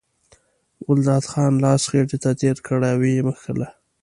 [0.85, 3.67] ګلداد خان لاس خېټې ته تېر کړ او یې مښله.